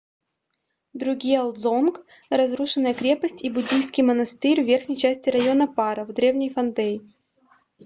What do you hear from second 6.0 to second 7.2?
в деревне фондей